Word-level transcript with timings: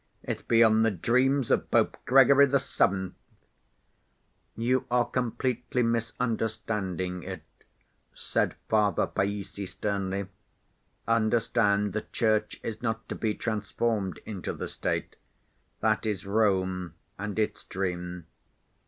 It's 0.23 0.41
beyond 0.41 0.83
the 0.83 0.89
dreams 0.89 1.51
of 1.51 1.69
Pope 1.69 1.95
Gregory 2.05 2.47
the 2.47 2.57
Seventh!" 2.59 3.13
"You 4.57 4.85
are 4.89 5.05
completely 5.05 5.83
misunderstanding 5.83 7.21
it," 7.21 7.43
said 8.11 8.55
Father 8.67 9.05
Païssy 9.05 9.67
sternly. 9.67 10.25
"Understand, 11.07 11.93
the 11.93 12.01
Church 12.01 12.59
is 12.63 12.81
not 12.81 13.07
to 13.09 13.15
be 13.15 13.35
transformed 13.35 14.19
into 14.25 14.53
the 14.53 14.67
State. 14.67 15.17
That 15.81 16.07
is 16.07 16.25
Rome 16.25 16.95
and 17.19 17.37
its 17.37 17.63
dream. 17.63 18.25